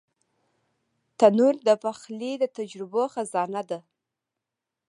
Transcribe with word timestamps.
تنور 1.17 1.55
د 1.67 1.69
پخلي 1.83 2.31
د 2.41 2.43
تجربو 2.57 3.03
خزانه 3.13 3.61
ده 3.69 3.79